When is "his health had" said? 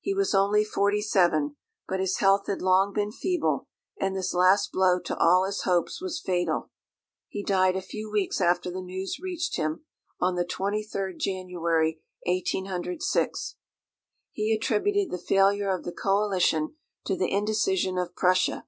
2.00-2.60